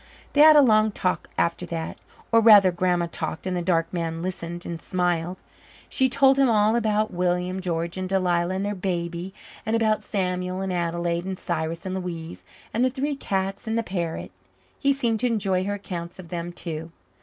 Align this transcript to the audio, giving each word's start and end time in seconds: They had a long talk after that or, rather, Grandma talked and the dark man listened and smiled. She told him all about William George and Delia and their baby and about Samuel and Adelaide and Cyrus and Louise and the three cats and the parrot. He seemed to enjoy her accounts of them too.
They 0.33 0.41
had 0.41 0.55
a 0.55 0.63
long 0.63 0.91
talk 0.91 1.29
after 1.37 1.63
that 1.67 1.95
or, 2.31 2.39
rather, 2.39 2.71
Grandma 2.71 3.05
talked 3.11 3.45
and 3.45 3.55
the 3.55 3.61
dark 3.61 3.93
man 3.93 4.23
listened 4.23 4.65
and 4.65 4.81
smiled. 4.81 5.37
She 5.89 6.09
told 6.09 6.39
him 6.39 6.49
all 6.49 6.75
about 6.75 7.13
William 7.13 7.61
George 7.61 7.97
and 7.97 8.09
Delia 8.09 8.47
and 8.47 8.65
their 8.65 8.73
baby 8.73 9.31
and 9.63 9.75
about 9.75 10.01
Samuel 10.01 10.61
and 10.61 10.73
Adelaide 10.73 11.25
and 11.25 11.37
Cyrus 11.37 11.85
and 11.85 11.93
Louise 11.93 12.43
and 12.73 12.83
the 12.83 12.89
three 12.89 13.15
cats 13.15 13.67
and 13.67 13.77
the 13.77 13.83
parrot. 13.83 14.31
He 14.79 14.91
seemed 14.91 15.19
to 15.19 15.27
enjoy 15.27 15.65
her 15.65 15.75
accounts 15.75 16.17
of 16.17 16.29
them 16.29 16.51
too. 16.51 16.91